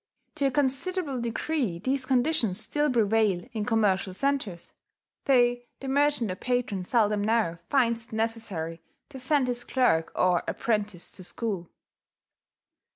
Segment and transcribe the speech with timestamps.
[0.33, 4.73] To a considerable degree these conditions still prevail in commercial centres,
[5.25, 10.41] though the merchant or patron seldom now finds it necessary to send his clerk or
[10.47, 11.69] apprentice to school.